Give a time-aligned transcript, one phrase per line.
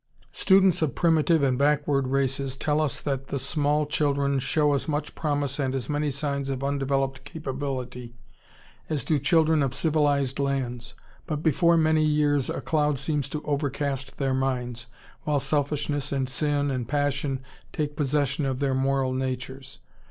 [0.31, 5.13] ]Students of primitive and backward races tell us that the small children show as much
[5.13, 8.15] promise and as many signs of undeveloped capability
[8.89, 10.95] as do children of civilized lands,
[11.27, 14.87] but before many years a cloud seems to overcast their minds,
[15.23, 19.77] while selfishness and sin and passion take possession of their moral natures.